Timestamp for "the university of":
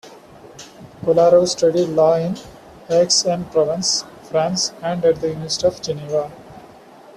5.21-5.79